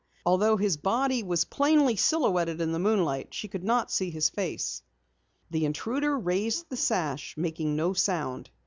[0.25, 4.81] Although his body was plainly silhouetted in the moonlight, she could not see his face.
[5.51, 8.49] The intruder raised the sash, making no sound.